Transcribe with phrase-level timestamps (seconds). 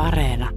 [0.00, 0.48] Areena.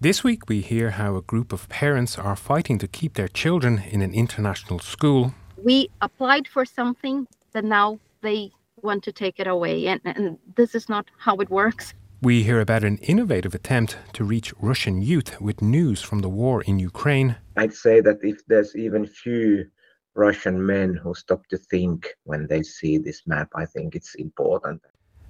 [0.00, 3.82] This week, we hear how a group of parents are fighting to keep their children
[3.90, 5.34] in an international school.
[5.56, 8.52] We applied for something that now they
[8.82, 11.94] want to take it away, and, and this is not how it works.
[12.22, 16.62] We hear about an innovative attempt to reach Russian youth with news from the war
[16.62, 17.36] in Ukraine.
[17.56, 19.66] I'd say that if there's even few
[20.14, 24.82] Russian men who stop to think when they see this map, I think it's important.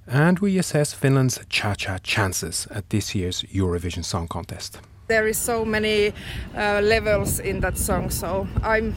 [0.07, 4.79] And we assess Finland's cha cha chances at this year's Eurovision Song Contest.
[5.09, 6.13] There is so many
[6.57, 8.95] uh, levels in that song, so I'm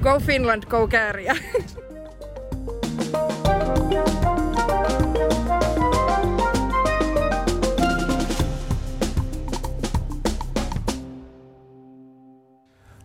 [0.00, 1.36] go Finland, go Käärijä.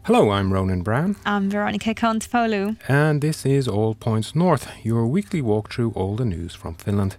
[0.08, 1.18] Hello, I'm Ronan Browne.
[1.26, 2.78] I'm Veronica Kontopoulou.
[2.88, 7.18] And this is All Points North, your weekly walk through all the news from Finland.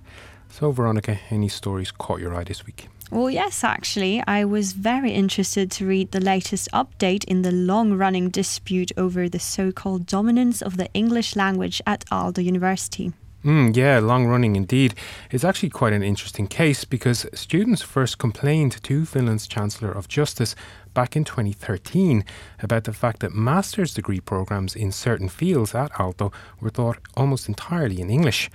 [0.48, 2.88] So, Veronica, any stories caught your eye this week?
[3.10, 4.22] Well, yes, actually.
[4.26, 9.28] I was very interested to read the latest update in the long running dispute over
[9.28, 13.12] the so called dominance of the English language at Aalto University.
[13.44, 14.94] Mm, yeah, long running indeed.
[15.30, 20.56] It's actually quite an interesting case because students first complained to Finland's Chancellor of Justice
[20.98, 22.24] back in 2013
[22.60, 27.46] about the fact that master's degree programs in certain fields at Aalto were taught almost
[27.46, 28.50] entirely in English.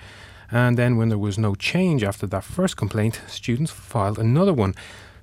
[0.51, 4.73] And then, when there was no change after that first complaint, students filed another one.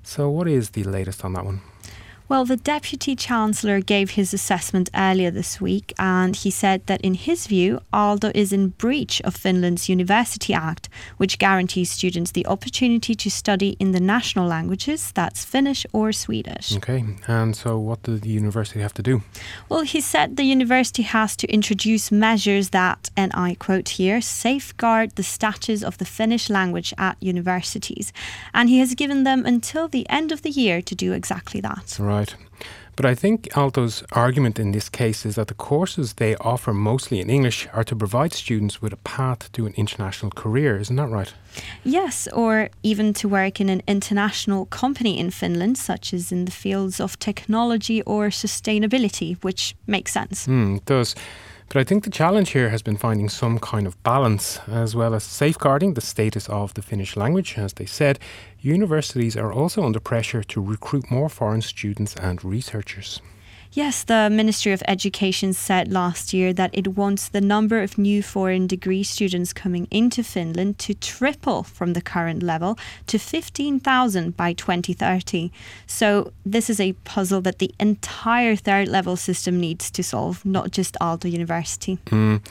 [0.01, 1.61] So, what is the latest on that one?
[2.31, 7.15] Well, the Deputy Chancellor gave his assessment earlier this week, and he said that in
[7.15, 13.15] his view, Aalto is in breach of Finland's University Act, which guarantees students the opportunity
[13.15, 16.73] to study in the national languages, that's Finnish or Swedish.
[16.77, 19.21] Okay, and so what does the university have to do?
[19.67, 25.17] Well, he said the university has to introduce measures that, and I quote here, safeguard
[25.17, 28.13] the status of the Finnish language at universities.
[28.53, 31.97] And he has given them until the end of the year to do exactly that.
[31.99, 32.20] Right.
[32.95, 37.19] But I think Aalto's argument in this case is that the courses they offer mostly
[37.19, 40.77] in English are to provide students with a path to an international career.
[40.77, 41.33] Isn't that right?
[41.83, 46.51] Yes, or even to work in an international company in Finland, such as in the
[46.51, 50.47] fields of technology or sustainability, which makes sense.
[50.47, 51.15] Mm, it does.
[51.71, 55.15] But I think the challenge here has been finding some kind of balance, as well
[55.15, 57.57] as safeguarding the status of the Finnish language.
[57.57, 58.19] As they said,
[58.59, 63.21] universities are also under pressure to recruit more foreign students and researchers.
[63.73, 68.21] Yes, the Ministry of Education said last year that it wants the number of new
[68.21, 72.77] foreign degree students coming into Finland to triple from the current level
[73.07, 75.53] to 15,000 by 2030.
[75.87, 80.71] So, this is a puzzle that the entire third level system needs to solve, not
[80.71, 81.97] just Aalto University.
[82.07, 82.41] Mm.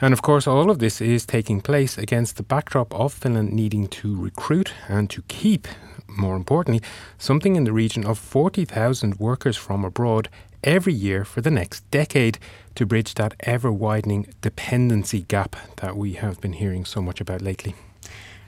[0.00, 3.88] And of course, all of this is taking place against the backdrop of Finland needing
[3.88, 5.66] to recruit and to keep,
[6.06, 6.82] more importantly,
[7.18, 10.28] something in the region of 40,000 workers from abroad
[10.64, 12.38] every year for the next decade
[12.74, 17.42] to bridge that ever widening dependency gap that we have been hearing so much about
[17.42, 17.74] lately.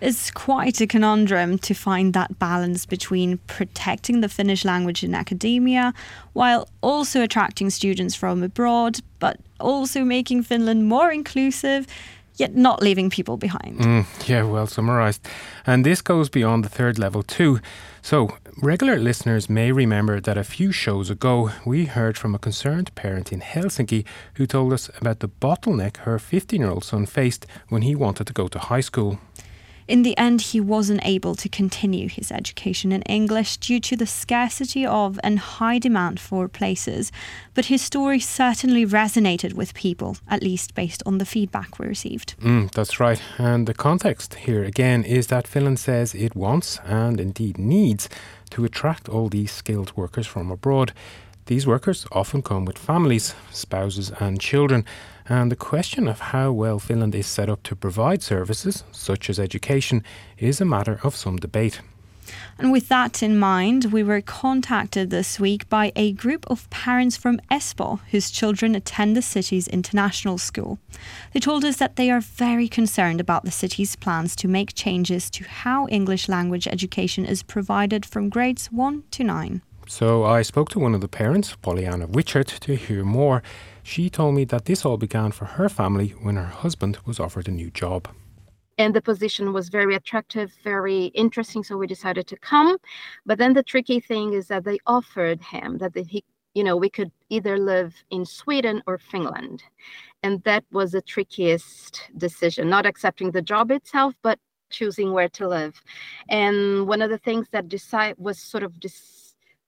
[0.00, 5.92] It's quite a conundrum to find that balance between protecting the Finnish language in academia
[6.32, 11.86] while also attracting students from abroad, but also making Finland more inclusive
[12.40, 13.78] yet not leaving people behind.
[13.78, 15.26] Mm, yeah, well summarized.
[15.66, 17.60] And this goes beyond the third level too.
[18.02, 22.94] So, regular listeners may remember that a few shows ago we heard from a concerned
[22.94, 27.46] parent in Helsinki who told us about the bottleneck her 15 year old son faced
[27.68, 29.18] when he wanted to go to high school.
[29.90, 34.06] In the end, he wasn't able to continue his education in English due to the
[34.06, 37.10] scarcity of and high demand for places.
[37.54, 42.36] But his story certainly resonated with people, at least based on the feedback we received.
[42.38, 43.20] Mm, that's right.
[43.36, 48.08] And the context here again is that Finland says it wants and indeed needs
[48.50, 50.92] to attract all these skilled workers from abroad.
[51.46, 54.84] These workers often come with families, spouses, and children.
[55.30, 59.38] And the question of how well Finland is set up to provide services, such as
[59.38, 60.02] education,
[60.38, 61.80] is a matter of some debate.
[62.58, 67.16] And with that in mind, we were contacted this week by a group of parents
[67.16, 70.80] from Espoo whose children attend the city's international school.
[71.32, 75.30] They told us that they are very concerned about the city's plans to make changes
[75.30, 79.62] to how English language education is provided from grades 1 to 9.
[79.86, 83.42] So I spoke to one of the parents, Pollyanna Witchert, to hear more.
[83.82, 87.48] She told me that this all began for her family when her husband was offered
[87.48, 88.08] a new job.
[88.78, 91.62] And the position was very attractive, very interesting.
[91.62, 92.78] So we decided to come.
[93.26, 96.24] But then the tricky thing is that they offered him that he,
[96.54, 99.62] you know, we could either live in Sweden or Finland.
[100.22, 104.38] And that was the trickiest decision, not accepting the job itself, but
[104.70, 105.82] choosing where to live.
[106.28, 109.19] And one of the things that decide was sort of this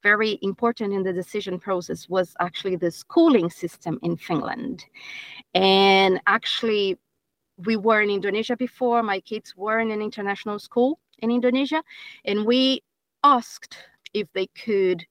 [0.02, 4.84] very important in the decision process was actually the schooling system in Finland.
[5.54, 6.98] And actually,
[7.66, 9.02] we were in Indonesia before.
[9.02, 11.82] My kids were in an international school in Indonesia,
[12.24, 12.82] and we
[13.22, 13.76] asked
[14.14, 15.06] if they could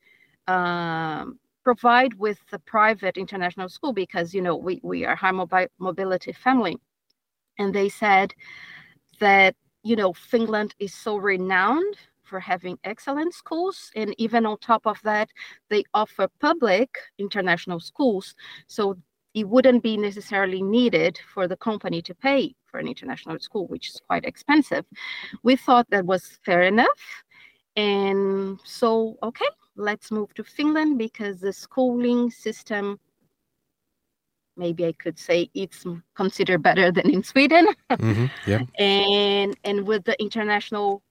[0.47, 5.69] um, provide with a private international school because you know we, we are high mobi-
[5.79, 6.77] mobility family
[7.59, 8.33] and they said
[9.19, 11.95] that you know finland is so renowned
[12.31, 15.29] for having excellent schools and even on top of that
[15.69, 16.89] they offer public
[17.19, 18.33] international schools
[18.67, 18.97] so
[19.33, 23.89] it wouldn't be necessarily needed for the company to pay for an international school which
[23.89, 24.85] is quite expensive
[25.43, 27.01] we thought that was fair enough
[27.75, 32.99] and so okay let's move to Finland because the schooling system,
[34.57, 35.85] maybe I could say it's
[36.15, 37.67] considered better than in Sweden.
[37.89, 38.25] mm-hmm.
[38.47, 38.61] Yeah.
[38.79, 41.01] and and with the international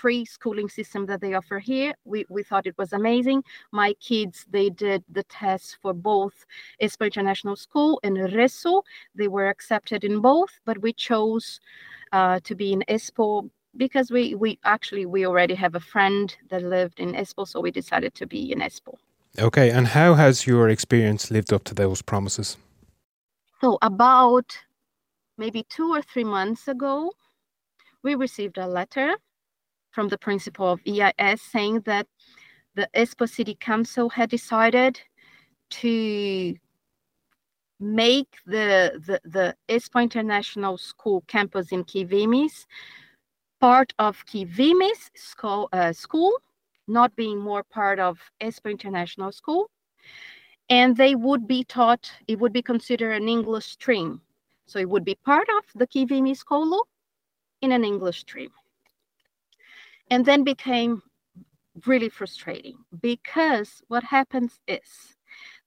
[0.00, 3.44] free schooling system that they offer here, we, we thought it was amazing.
[3.70, 6.46] My kids, they did the tests for both
[6.82, 8.82] Espoo International School and Ressu.
[9.14, 11.60] They were accepted in both, but we chose
[12.12, 16.62] uh, to be in Espoo because we we actually we already have a friend that
[16.62, 18.96] lived in Espoo, so we decided to be in Espoo.
[19.38, 22.56] Okay, and how has your experience lived up to those promises?
[23.60, 24.58] So about
[25.38, 27.12] maybe two or three months ago,
[28.02, 29.14] we received a letter
[29.90, 32.06] from the principal of EIS saying that
[32.74, 35.00] the Espoo City Council had decided
[35.70, 36.54] to
[37.80, 42.66] make the the, the Espoo International School campus in Kivimis
[43.60, 46.32] part of Kivimis school, uh, school,
[46.88, 49.70] not being more part of Espoo International School.
[50.70, 54.22] And they would be taught, it would be considered an English stream.
[54.66, 56.86] So it would be part of the Kivimi School
[57.60, 58.50] in an English stream.
[60.10, 61.02] And then became
[61.86, 65.16] really frustrating because what happens is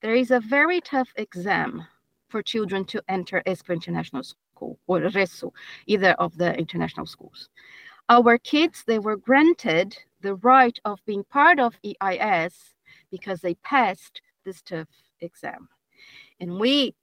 [0.01, 1.85] there is a very tough exam
[2.27, 5.51] for children to enter Espoo International School school or Ressu,
[5.87, 7.49] either of the international schools.
[8.09, 12.53] Our kids, they were granted the right of being part of EIS
[13.11, 14.89] because they passed this tough
[15.21, 15.69] exam.
[16.39, 16.95] And we,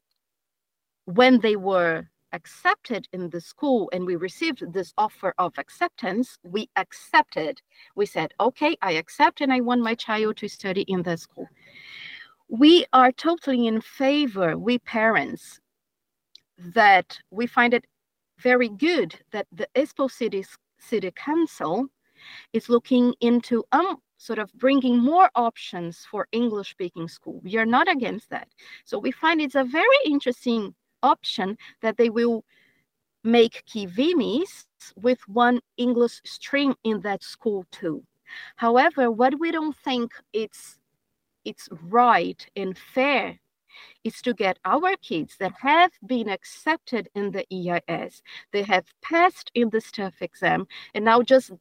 [1.06, 6.68] when they were accepted in the school and we received this offer of acceptance, we
[6.76, 7.60] accepted.
[7.94, 11.48] We said, okay, I accept and I want my child to study in the school.
[12.48, 15.60] We are totally in favor, we parents,
[16.74, 17.86] that we find it
[18.38, 20.44] very good that the Espoo City,
[20.78, 21.86] City Council
[22.52, 27.40] is looking into um, sort of bringing more options for English speaking school.
[27.42, 28.48] We are not against that.
[28.84, 32.44] So we find it's a very interesting option that they will
[33.22, 34.66] make Kivimis
[34.96, 38.02] with one English stream in that school too.
[38.56, 40.78] However, what we don't think it's
[41.44, 43.40] it's right and fair
[44.04, 49.50] is to get our kids that have been accepted in the EIS, they have passed
[49.54, 51.52] in the TOEFL exam, and now just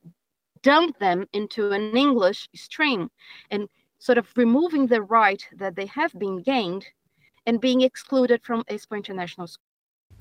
[0.61, 3.09] dump them into an English stream
[3.51, 3.69] and
[3.99, 6.85] sort of removing the right that they have been gained
[7.49, 9.65] and being excluded from Espoo International School.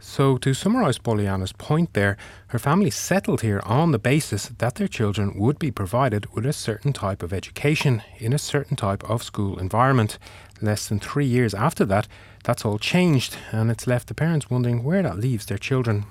[0.01, 2.17] So, to summarise Poliana's point there,
[2.49, 6.53] her family settled here on the basis that their children would be provided with a
[6.55, 10.19] certain type of education in a certain type of school environment.
[10.63, 12.09] Less than three years after that,
[12.45, 16.07] that's all changed, and it's left the parents wondering where that leaves their children.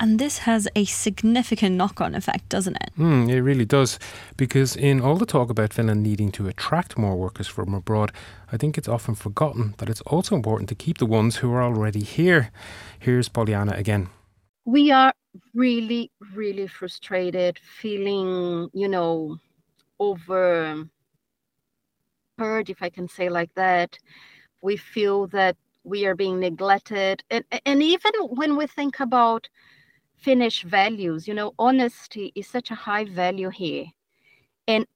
[0.00, 2.90] And this has a significant knock on effect, doesn't it?
[2.98, 3.98] Mm, it really does.
[4.36, 8.12] Because in all the talk about Finland needing to attract more workers from abroad,
[8.52, 11.62] I think it's often forgotten that it's also important to keep the ones who are
[11.62, 12.50] already here.
[12.98, 14.08] Here's Poliana again.
[14.64, 15.12] We are
[15.54, 19.38] really, really frustrated, feeling, you know,
[19.98, 20.88] over
[22.38, 23.98] heard, if I can say like that.
[24.62, 27.22] We feel that we are being neglected.
[27.30, 29.48] And, and even when we think about
[30.18, 31.28] Finnish values.
[31.28, 33.86] You know, honesty is such a high value here.
[34.66, 34.86] And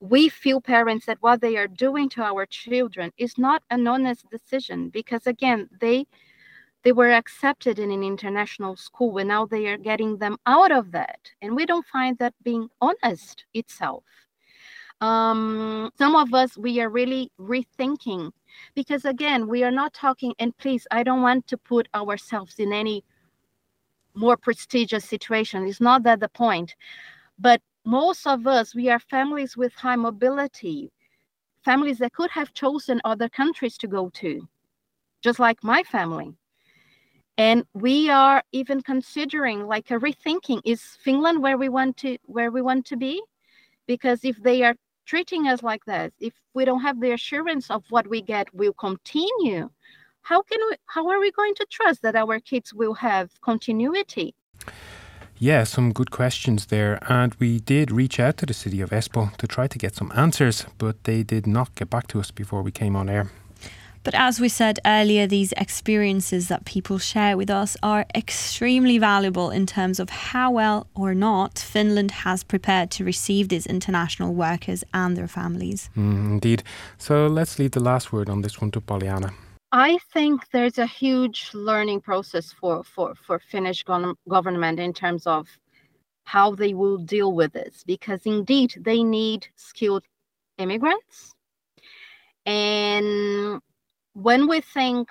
[0.00, 4.28] we feel parents that what they are doing to our children is not an honest
[4.30, 6.06] decision because again, they
[6.82, 10.90] they were accepted in an international school and now they are getting them out of
[10.90, 11.30] that.
[11.40, 14.02] And we don't find that being honest itself.
[15.00, 18.32] Um, some of us, we are really rethinking
[18.74, 22.72] because again, we are not talking, and please, I don't want to put ourselves in
[22.72, 23.04] any
[24.14, 25.66] more prestigious situation.
[25.66, 26.74] It's not that the point.
[27.38, 30.92] But most of us, we are families with high mobility,
[31.64, 34.48] families that could have chosen other countries to go to,
[35.22, 36.34] just like my family.
[37.38, 42.50] and we are even considering like a rethinking is finland where we want to where
[42.50, 43.22] we want to be
[43.86, 44.74] because if they are
[45.06, 48.72] treating us like that if we don't have the assurance of what we get will
[48.74, 49.68] continue
[50.22, 54.34] how can we how are we going to trust that our kids will have continuity
[55.42, 57.00] yeah, some good questions there.
[57.08, 60.12] And we did reach out to the city of Espoo to try to get some
[60.14, 63.28] answers, but they did not get back to us before we came on air.
[64.04, 69.50] But as we said earlier, these experiences that people share with us are extremely valuable
[69.50, 74.84] in terms of how well or not Finland has prepared to receive these international workers
[74.94, 75.90] and their families.
[75.96, 76.62] Mm, indeed.
[76.98, 79.32] So let's leave the last word on this one to Pollyanna.
[79.72, 83.84] I think there's a huge learning process for for for Finnish
[84.28, 85.48] government in terms of
[86.24, 90.04] how they will deal with this because indeed they need skilled
[90.58, 91.34] immigrants
[92.46, 93.60] and
[94.14, 95.08] when we think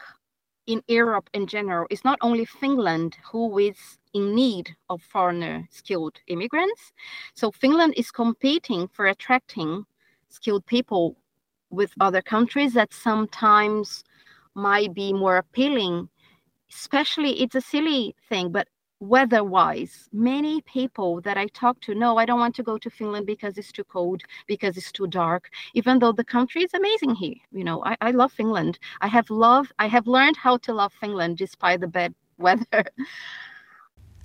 [0.67, 6.17] in Europe in general, it's not only Finland who is in need of foreigner skilled
[6.27, 6.93] immigrants.
[7.33, 9.85] So Finland is competing for attracting
[10.29, 11.17] skilled people
[11.71, 14.03] with other countries that sometimes
[14.55, 16.09] might be more appealing.
[16.71, 18.67] Especially, it's a silly thing, but
[19.01, 22.87] weather wise many people that i talk to no i don't want to go to
[22.87, 27.15] finland because it's too cold because it's too dark even though the country is amazing
[27.15, 30.71] here you know i, I love finland i have loved i have learned how to
[30.71, 32.85] love finland despite the bad weather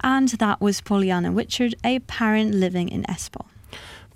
[0.03, 3.47] and that was Pollyanna Wichard, a parent living in Espoo.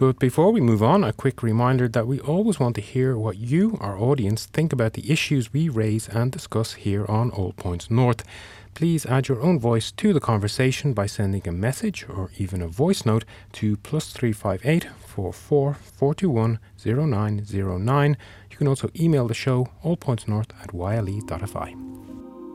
[0.00, 3.37] But before we move on, a quick reminder that we always want to hear what
[3.37, 7.90] you, our audience, think about the issues we raise and discuss here on All Points
[7.90, 8.25] North.
[8.73, 12.66] Please add your own voice to the conversation by sending a message or even a
[12.66, 18.16] voice note to plus 358 44 421 0909.
[18.50, 21.75] You can also email the show allpointsnorth at yle.fi.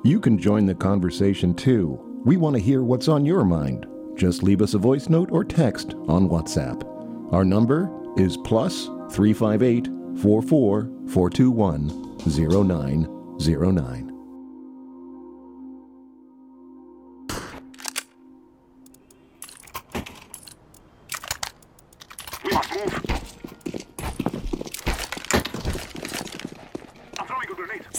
[0.04, 2.22] You can join the conversation too.
[2.26, 3.86] We want to hear what's on your mind.
[4.16, 6.95] Just leave us a voice note or text on WhatsApp.
[7.32, 9.88] Our number is plus 358
[10.22, 14.16] 44 421 0909.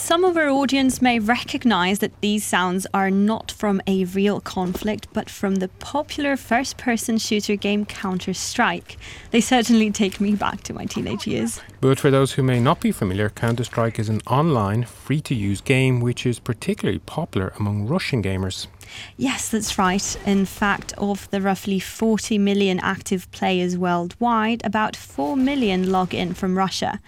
[0.07, 5.09] Some of our audience may recognize that these sounds are not from a real conflict,
[5.13, 8.99] but from the popular first person shooter game Counter Strike.
[9.33, 11.61] They certainly take me back to my teenage years.
[11.81, 15.35] But for those who may not be familiar, Counter Strike is an online, free to
[15.35, 18.69] use game which is particularly popular among Russian gamers.
[19.17, 20.17] Yes, that's right.
[20.25, 26.33] In fact, of the roughly 40 million active players worldwide, about 4 million log in
[26.33, 27.01] from Russia.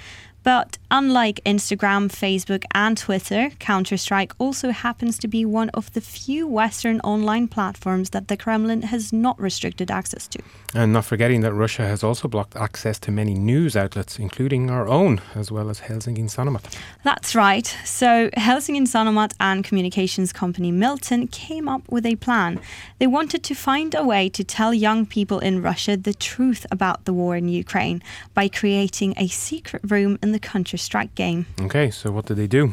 [0.43, 6.01] But unlike Instagram, Facebook, and Twitter, Counter Strike also happens to be one of the
[6.01, 10.39] few Western online platforms that the Kremlin has not restricted access to.
[10.75, 14.89] And not forgetting that Russia has also blocked access to many news outlets, including our
[14.89, 16.77] own, as well as Helsingin Sanomat.
[17.05, 17.67] That's right.
[17.85, 22.61] So, Helsingin Sanomat and communications company Miltton came up with a plan.
[22.99, 27.05] They wanted to find a way to tell young people in Russia the truth about
[27.05, 28.03] the war in Ukraine
[28.35, 31.47] by creating a secret room in the Counter Strike game.
[31.61, 32.73] Okay, so what did they do?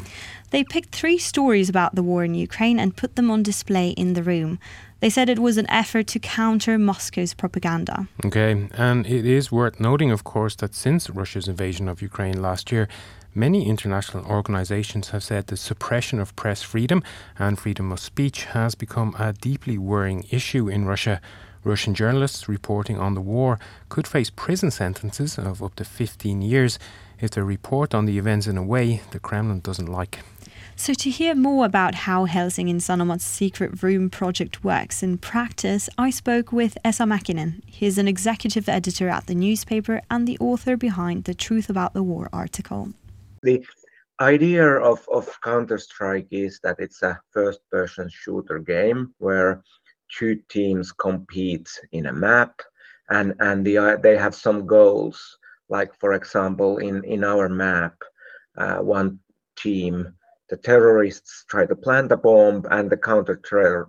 [0.50, 4.14] They picked three stories about the war in Ukraine and put them on display in
[4.14, 4.58] the room.
[5.00, 8.08] They said it was an effort to counter Moscow's propaganda.
[8.24, 12.72] Okay, and it is worth noting, of course, that since Russia's invasion of Ukraine last
[12.72, 12.88] year,
[13.34, 17.02] many international organizations have said the suppression of press freedom
[17.38, 21.20] and freedom of speech has become a deeply worrying issue in Russia.
[21.62, 23.58] Russian journalists reporting on the war
[23.88, 26.78] could face prison sentences of up to 15 years
[27.20, 30.20] if they report on the events in a way the Kremlin doesn't like.
[30.78, 36.10] So, to hear more about how Helsingin Sanomat's secret room project works in practice, I
[36.10, 37.62] spoke with Esa Mäkinen.
[37.64, 42.02] He's an executive editor at the newspaper and the author behind the Truth About the
[42.02, 42.92] War article.
[43.42, 43.64] The
[44.20, 49.62] idea of, of Counter Strike is that it's a first person shooter game where
[50.10, 52.60] two teams compete in a map
[53.08, 55.38] and, and the, uh, they have some goals.
[55.68, 57.94] Like, for example, in, in our map,
[58.56, 59.18] uh, one
[59.56, 60.14] team
[60.48, 63.36] the terrorists try to plant a bomb and the counter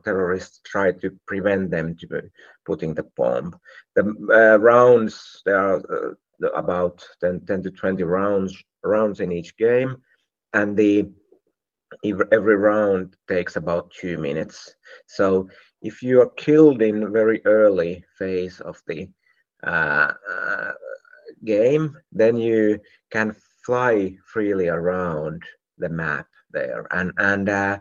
[0.03, 2.22] terrorists try to prevent them to
[2.65, 3.55] putting the bomb.
[3.96, 4.03] The
[4.34, 9.98] uh, rounds, there are uh, about 10, 10 to 20 rounds rounds in each game
[10.53, 11.10] and the
[12.03, 14.75] every round takes about two minutes.
[15.07, 15.50] So
[15.81, 19.10] if you are killed in very early phase of the
[19.63, 20.72] uh, uh,
[21.46, 22.79] game, then you
[23.12, 25.44] can fly freely around
[25.77, 26.88] the map there.
[26.91, 27.79] And and uh,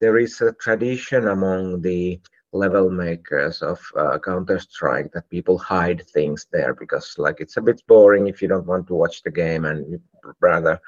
[0.00, 2.20] there is a tradition among the
[2.52, 7.62] level makers of uh, Counter Strike that people hide things there because like it's a
[7.62, 10.00] bit boring if you don't want to watch the game and
[10.40, 10.80] rather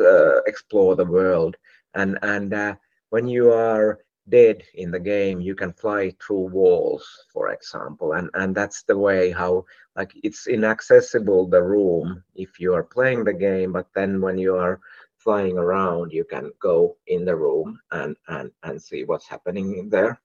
[0.00, 1.56] uh, explore the world.
[1.94, 2.74] And and uh,
[3.10, 3.98] when you are
[4.28, 8.12] dead in the game you can fly through walls for example.
[8.12, 9.64] And and that's the way how
[9.96, 14.56] like it's inaccessible the room if you are playing the game but then when you
[14.56, 14.80] are
[15.16, 19.88] flying around you can go in the room and and and see what's happening in
[19.88, 20.20] there.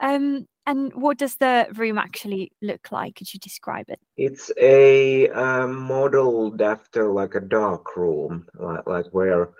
[0.00, 3.16] Um and what does the room actually look like?
[3.16, 3.98] Could you describe it?
[4.16, 9.50] It's a um, modeled after like a dark room like, like where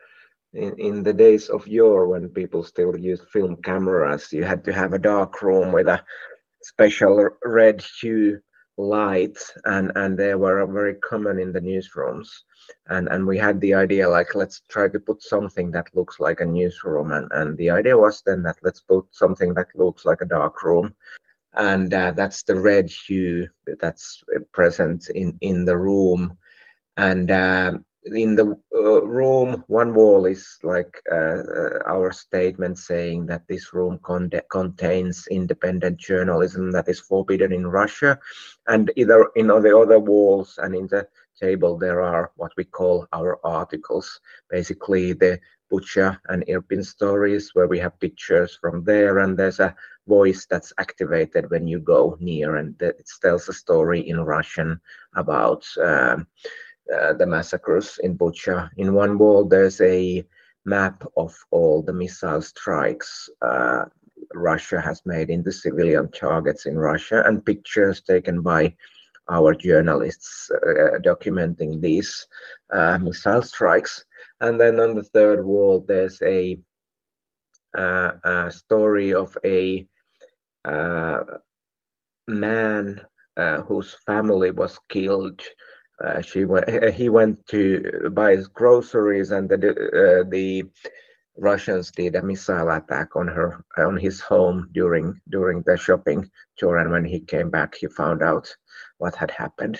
[0.55, 4.73] in, in the days of yore when people still used film cameras you had to
[4.73, 6.03] have a dark room with a
[6.63, 8.41] special red hue
[8.79, 12.29] light and and they were very common in the newsrooms.
[12.89, 16.41] And and we had the idea like let's try to put something that looks like
[16.41, 17.13] a newsroom.
[17.13, 20.63] And and the idea was then that let's put something that looks like a dark
[20.63, 20.95] room.
[21.55, 23.49] And uh, that's the red hue
[23.81, 26.39] that's present in in the room.
[26.97, 27.73] And uh,
[28.05, 33.73] in the uh, room one wall is like uh, uh, our statement saying that this
[33.73, 38.19] room con- contains independent journalism that is forbidden in russia
[38.67, 41.07] and either in the other walls and in the
[41.43, 44.21] table there are what we call our articles.
[44.51, 45.41] Basically the
[45.73, 49.75] Bucha and Irpin stories where we have pictures from there and there's a
[50.07, 54.81] voice that's activated when you go near and it tells a story in russian
[55.15, 56.27] about um,
[56.93, 58.71] uh, the massacres in Bucha.
[58.77, 60.25] In one wall, there's a
[60.65, 63.85] map of all the missile strikes uh,
[64.35, 68.75] Russia has made into civilian targets in Russia and pictures taken by
[69.31, 72.27] our journalists uh, documenting these
[72.73, 74.05] uh, missile strikes.
[74.41, 76.59] And then on the third wall, there's a,
[77.77, 79.87] uh, a story of a
[82.29, 83.01] man
[83.67, 85.41] whose family was killed
[86.05, 90.65] uh, she went, he went to buy his groceries and the, uh, the
[91.39, 96.77] Russians did a missile attack on her on his home during during the shopping tour
[96.77, 98.55] and when he came back he found out
[98.99, 99.79] what had happened.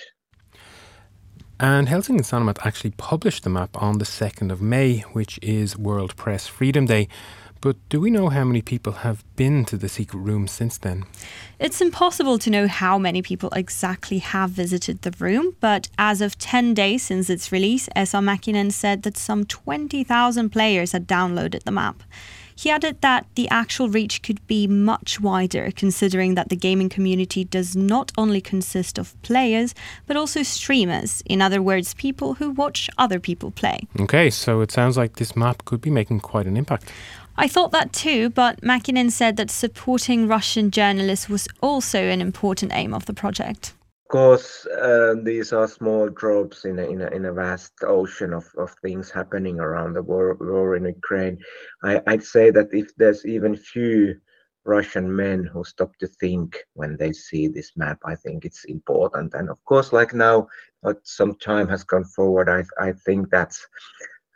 [1.59, 6.15] And Helsingin Sanomat actually published the map on the 2nd of May, which is World
[6.15, 7.07] Press Freedom Day.
[7.63, 11.05] But do we know how many people have been to the secret room since then?
[11.59, 16.37] It's impossible to know how many people exactly have visited the room, but as of
[16.37, 21.71] 10 days since its release, Esa Mäkinen said that some 20,000 players had downloaded the
[21.71, 22.03] map.
[22.55, 27.43] He added that the actual reach could be much wider, considering that the gaming community
[27.43, 29.73] does not only consist of players,
[30.05, 31.23] but also streamers.
[31.25, 33.87] In other words, people who watch other people play.
[33.99, 36.91] Okay, so it sounds like this map could be making quite an impact.
[37.35, 42.71] I thought that too, but Mäkinen said that supporting Russian journalists was also an important
[42.73, 43.73] aim of the project.
[44.05, 48.33] Of course, uh, these are small drops in a, in a, in a vast ocean
[48.33, 51.39] of, of things happening around the war, war in Ukraine.
[51.83, 54.15] I, I'd say that if there's even few
[54.65, 57.99] Russian men who stop to think when they see this map.
[58.05, 59.33] I think it's important.
[59.33, 60.47] And of course, like now,
[60.81, 62.49] but some time has gone forward.
[62.49, 63.65] I I think that's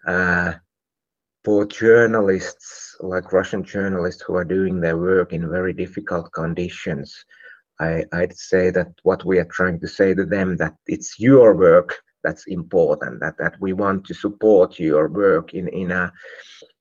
[0.05, 0.53] uh,
[1.43, 7.25] for journalists like Russian journalists who are doing their work in very difficult conditions,
[7.79, 11.55] I, would say that what we are trying to say to them that it's your
[11.55, 16.11] work that's important, that, that we want to support your work in, in a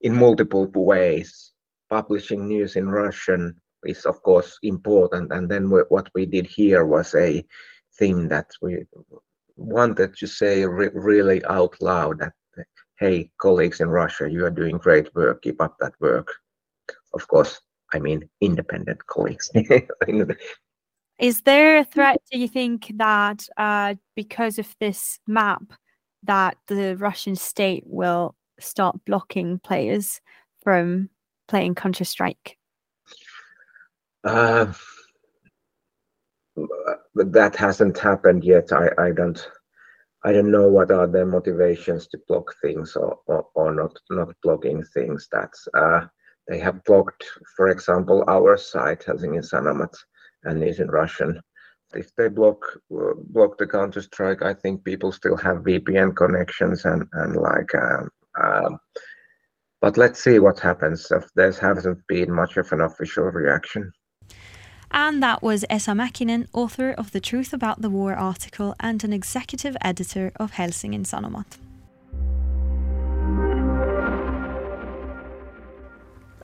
[0.01, 1.53] in multiple ways.
[1.91, 7.15] Publishing news in Russian is of course important, and then what we did here was
[7.15, 7.45] a
[7.99, 8.85] thing that we
[9.57, 12.33] wanted to say re really out loud that
[12.99, 16.33] hey, colleagues in Russia, you are doing great work, keep up that work.
[17.15, 17.61] Of course,
[17.93, 19.51] I mean independent colleagues.
[21.19, 25.63] Is there a threat, do you think, that uh, because of this map,
[26.25, 30.21] that the Russian state will start blocking players
[30.63, 31.09] from
[31.49, 32.59] playing Counter Strike?
[34.25, 34.73] Uh,
[37.15, 38.73] that hasn't happened yet.
[38.73, 39.49] I, I don't
[40.27, 44.35] I don't know what are their motivations to block things or, or, or not not
[44.43, 45.29] blocking things.
[45.31, 46.01] That's uh,
[46.49, 47.25] they have blocked,
[47.57, 49.95] for example, our site Helsingin Sanomat
[50.43, 51.41] and is in Russian.
[51.95, 52.61] If they block
[52.93, 57.73] uh, block the Counter Strike, I think people still have VPN connections and and like.
[57.77, 58.11] Um,
[58.43, 58.79] um,
[59.81, 61.09] but let's see what happens.
[61.13, 63.93] If there hasn't been much of an official reaction.
[64.91, 69.13] And that was Esa Mäkinen, author of the Truth About the War article and an
[69.13, 71.59] executive editor of Helsingin Sanomat.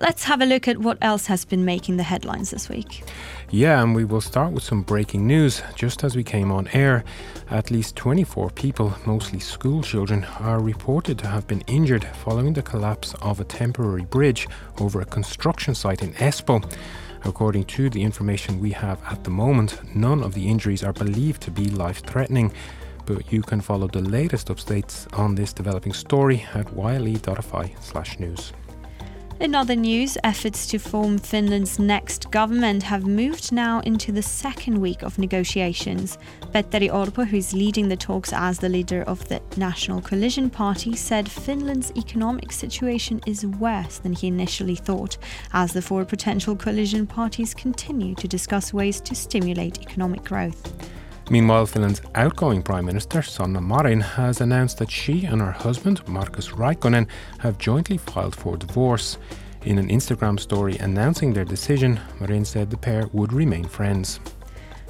[0.03, 3.05] let's have a look at what else has been making the headlines this week.
[3.51, 5.63] Yeah, and we will start with some breaking news.
[5.77, 7.05] Just as we came on air,
[7.51, 12.63] at least 24 people, mostly school children, are reported to have been injured following the
[12.63, 14.49] collapse of a temporary bridge
[14.81, 16.63] over a construction site in Espoo.
[17.25, 21.43] According to the information we have at the moment, none of the injuries are believed
[21.43, 22.53] to be life threatening.
[23.07, 28.53] But you can follow the latest updates on this developing story at yle.fi slash news.
[29.43, 34.79] In other news, efforts to form Finland's next government have moved now into the second
[34.79, 36.17] week of negotiations.
[36.55, 40.95] Petteri Orpo, who is leading the talks as the leader of the National Coalition Party,
[40.95, 45.19] said Finland's economic situation is worse than he initially thought,
[45.53, 50.73] as the four potential coalition parties continue to discuss ways to stimulate economic growth.
[51.33, 56.51] Meanwhile, Finland's outgoing Prime Minister, Sanna Marin, has announced that she and her husband, Markus
[56.51, 57.07] Räikkönen,
[57.39, 59.17] have jointly filed for divorce.
[59.65, 64.21] In an Instagram story announcing their decision, Marin said the pair would remain friends.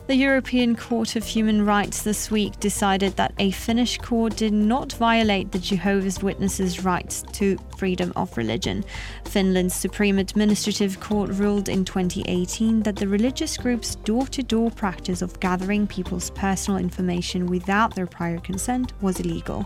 [0.09, 4.93] The European Court of Human Rights this week decided that a Finnish court did not
[4.95, 8.85] violate the Jehovah's Witnesses' rights to freedom of religion.
[9.27, 15.23] Finland's Supreme Administrative Court ruled in 2018 that the religious group's door to door practice
[15.23, 19.65] of gathering people's personal information without their prior consent was illegal.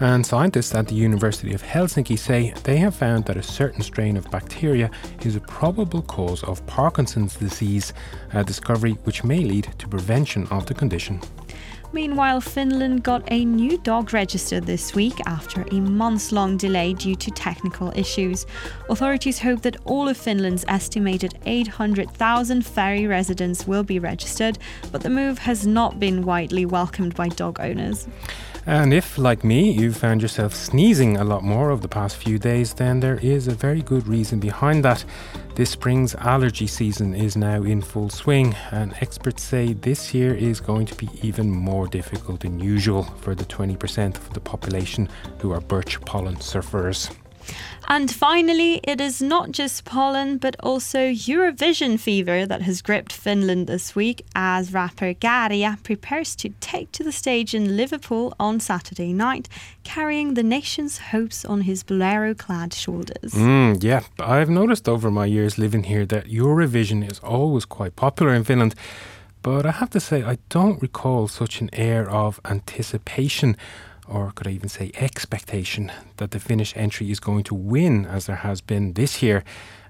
[0.00, 4.16] And scientists at the University of Helsinki say they have found that a certain strain
[4.16, 4.90] of bacteria
[5.22, 7.92] is a probable cause of Parkinson's disease,
[8.32, 11.20] a discovery which may lead to prevention of the condition.
[11.94, 17.14] Meanwhile, Finland got a new dog registered this week after a months long delay due
[17.16, 18.46] to technical issues.
[18.88, 24.58] Authorities hope that all of Finland's estimated 800,000 ferry residents will be registered,
[24.90, 28.08] but the move has not been widely welcomed by dog owners.
[28.64, 32.38] And if, like me, you found yourself sneezing a lot more over the past few
[32.38, 35.04] days, then there is a very good reason behind that.
[35.56, 40.60] This spring's allergy season is now in full swing, and experts say this year is
[40.60, 45.08] going to be even more difficult than usual for the 20% of the population
[45.40, 47.10] who are birch pollen sufferers.
[47.88, 53.66] And finally, it is not just pollen, but also Eurovision fever that has gripped Finland
[53.66, 59.12] this week as rapper Käärijä prepares to take to the stage in Liverpool on Saturday
[59.12, 59.48] night,
[59.84, 63.34] carrying the nation's hopes on his bolero clad shoulders.
[63.34, 68.32] Mm, yeah, I've noticed over my years living here that Eurovision is always quite popular
[68.32, 68.74] in Finland.
[69.42, 73.56] But I have to say, I don't recall such an air of anticipation
[74.12, 78.26] or could I even say expectation, that the Finnish entry is going to win as
[78.26, 79.42] there has been this year.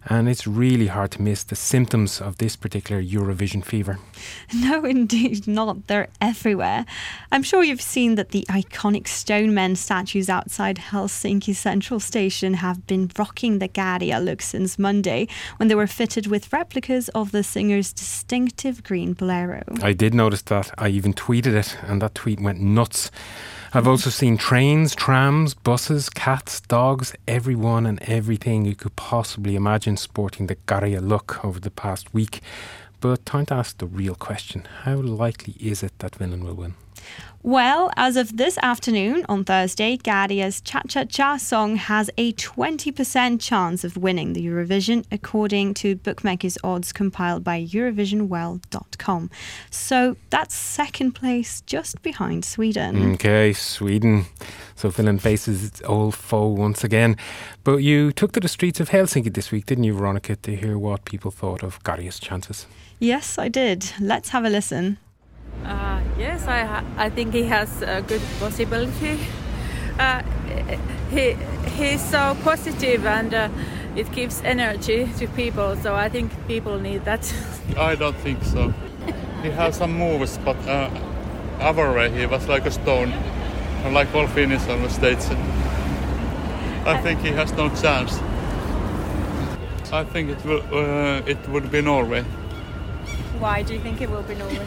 [0.07, 3.99] And it's really hard to miss the symptoms of this particular Eurovision fever.
[4.55, 5.87] No, indeed not.
[5.87, 6.85] They're everywhere.
[7.31, 12.87] I'm sure you've seen that the iconic stone men statues outside Helsinki Central Station have
[12.87, 17.43] been rocking the Käärijä look since Monday when they were fitted with replicas of the
[17.43, 19.63] singer's distinctive green bolero.
[19.83, 20.71] I did notice that.
[20.79, 23.11] I even tweeted it, and that tweet went nuts.
[23.75, 29.97] I've also seen trains, trams, buses, cats, dogs, everyone and everything you could possibly imagine
[29.97, 32.43] sporting the Käärijä look over the past week.
[33.01, 36.75] But time to ask the real question how likely is it that Finland will win?
[37.45, 43.41] Well, as of this afternoon on Thursday, Käärijä's Cha Cha Cha song has a 20%
[43.41, 49.29] chance of winning the Eurovision, according to bookmakers' odds compiled by EurovisionWorld.com.
[49.71, 53.15] So that's second place just behind Sweden.
[53.15, 54.27] Okay, Sweden.
[54.77, 57.17] So Finland faces its old foe once again.
[57.65, 60.79] But you took to the streets of Helsinki this week, didn't you, Veronica, to hear
[60.79, 62.67] what people thought of Käärijä's chances?
[63.01, 63.85] Yes, I did.
[63.99, 64.99] Let's have a listen.
[65.65, 69.19] Uh, yes, I ha- I think he has a good possibility.
[69.99, 70.23] Uh,
[71.11, 71.37] he
[71.77, 73.49] he's so positive and uh,
[73.97, 75.77] it gives energy to people.
[75.77, 77.33] So I think people need that.
[77.77, 78.73] I don't think so.
[79.43, 80.91] He has some moves, but uh,
[81.61, 83.13] other way he was like a stone,
[83.93, 85.25] like all Finnish on the stage.
[86.85, 88.19] I think he has no chance.
[89.93, 92.25] I think it will uh, it would be Norway.
[93.39, 94.67] Why do you think it will be Norway?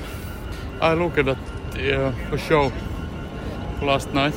[0.82, 2.72] I looked at uh, show
[3.82, 4.36] last night,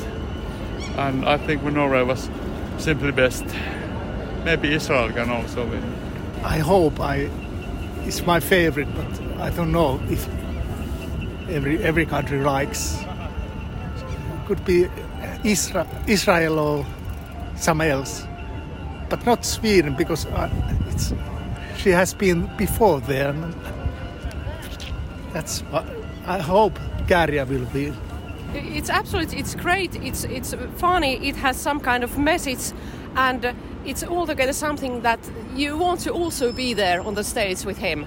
[0.97, 2.31] and I think Norway was
[2.79, 3.45] simply best.
[4.45, 5.83] Maybe Israel can also win.
[6.45, 7.29] I hope I.
[8.07, 10.29] It's my favorite, but I don't know if
[11.51, 12.99] every every country likes.
[14.47, 14.87] Could be
[15.45, 16.87] Isra- Israel or
[17.57, 18.27] some else,
[19.11, 20.49] but not Sweden because uh,
[20.89, 21.13] it's
[21.77, 23.35] she has been before there.
[25.33, 25.85] That's what
[26.29, 27.93] I hope Käärijä will be.
[28.55, 32.73] It's absolutely, it's great, it's, it's funny, it has some kind of message
[33.17, 33.53] and uh,
[33.85, 35.21] it's altogether something that
[35.57, 38.05] you want to also be there on the stage with him.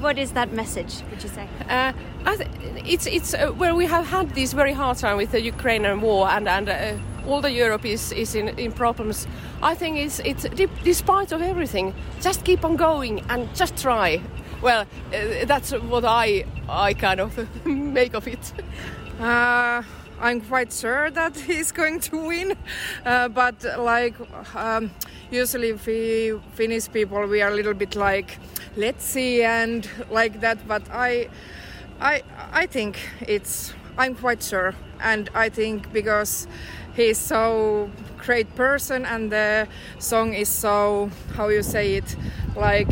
[0.00, 1.02] What is that message?
[1.10, 1.46] Would you say?
[1.68, 1.92] Uh,
[2.36, 2.48] th-
[2.86, 6.28] it's it's uh, where we have had this very hard time with the Ukrainian war
[6.28, 6.92] and and uh,
[7.26, 9.26] all the Europe is, is in, in problems.
[9.62, 10.46] I think it's it's
[10.84, 14.20] despite of everything, just keep on going and just try.
[14.60, 18.52] Well, uh, that's what I I kind of make of it.
[19.20, 19.82] Uh,
[20.20, 22.56] I'm quite sure that he's going to win,
[23.06, 24.14] uh, but like
[24.56, 24.90] um,
[25.30, 28.38] usually we Finnish people, we are a little bit like
[28.76, 30.66] let's see and like that.
[30.66, 31.28] But I,
[32.00, 36.48] I, I think it's I'm quite sure, and I think because
[36.96, 39.68] he's so great person and the
[40.00, 42.16] song is so how you say it
[42.56, 42.88] like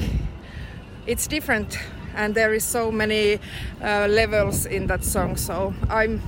[1.06, 1.78] it's different
[2.14, 3.34] and there is so many
[3.82, 6.20] uh, levels in that song so i'm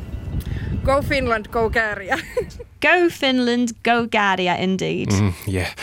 [0.85, 2.19] Go Finland, go Käärijä.
[2.87, 5.13] go Finland, go Käärijä, indeed.
[5.21, 5.75] Mm, yeah.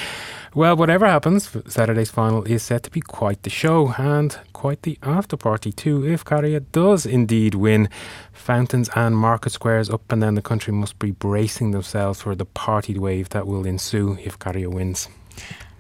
[0.56, 4.98] Well, whatever happens, Saturday's final is set to be quite the show and quite the
[5.02, 6.14] after party too.
[6.14, 7.90] If Käärijä does indeed win,
[8.34, 12.46] fountains and market squares up and down the country must be bracing themselves for the
[12.66, 15.10] party wave that will ensue if Käärijä wins.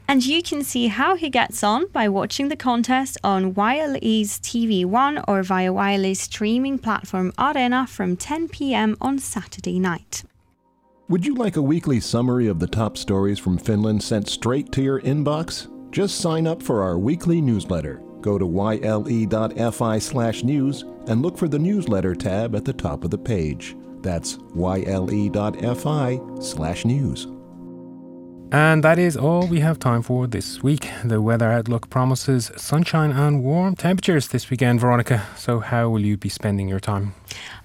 [0.08, 5.24] And you can see how he gets on by watching the contest on YLE's TV1
[5.28, 10.24] or via YLE's streaming platform Areena from 10 pm on Saturday night.
[11.10, 14.82] Would you like a weekly summary of the top stories from Finland sent straight to
[14.82, 15.68] your inbox?
[15.92, 18.02] Just sign up for our weekly newsletter.
[18.22, 19.06] Go to yle.fi/news
[21.08, 23.76] and look for the newsletter tab at the top of the page.
[24.02, 24.88] That's yle.fi/news.
[28.52, 30.88] And that is all we have time for this week.
[31.04, 35.24] The weather outlook promises sunshine and warm temperatures this weekend, Veronica.
[35.36, 37.14] So, how will you be spending your time?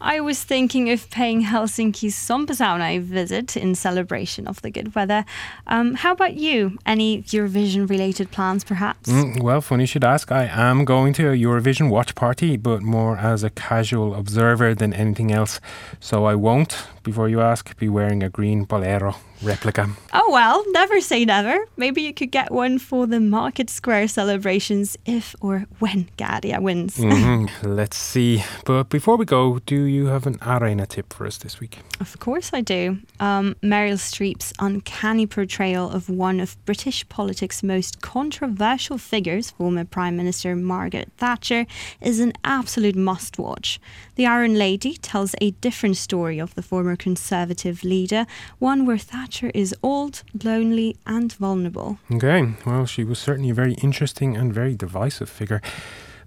[0.00, 5.24] I was thinking of paying Helsinki's Sompasauna a visit in celebration of the good weather.
[5.66, 6.78] Um, how about you?
[6.86, 9.10] Any Eurovision related plans, perhaps?
[9.10, 10.32] Mm, well, funny you should ask.
[10.32, 14.92] I am going to a Eurovision watch party, but more as a casual observer than
[14.92, 15.60] anything else.
[16.00, 19.88] So, I won't, before you ask, be wearing a green bolero replica.
[20.12, 21.64] Oh, well, never say never.
[21.76, 26.98] Maybe you could get one for the Market Square celebrations if or when Käärijä wins.
[26.98, 27.74] Mm-hmm.
[27.76, 28.44] Let's see.
[28.64, 31.78] But before we go, do you have an Areena tip for us this week?
[32.00, 32.98] Of course I do.
[33.18, 40.16] Um, Meryl Streep's uncanny portrayal of one of British politics' most controversial figures, former Prime
[40.16, 41.66] Minister Margaret Thatcher,
[42.00, 43.80] is an absolute must watch.
[44.16, 48.26] The Iron Lady tells a different story of the former Conservative leader,
[48.58, 51.98] one where Thatcher is old, lonely, and vulnerable.
[52.12, 55.62] Okay, well, she was certainly a very interesting and very divisive figure.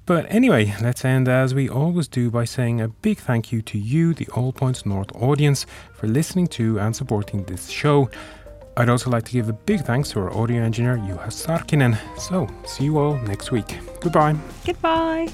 [0.05, 3.77] But anyway, let's end as we always do by saying a big thank you to
[3.77, 8.09] you, the All Points North audience, for listening to and supporting this show.
[8.75, 11.97] I'd also like to give a big thanks to our audio engineer, Juha Sarkkinen.
[12.19, 13.77] So, see you all next week.
[14.01, 14.35] Goodbye.
[14.65, 15.29] Goodbye.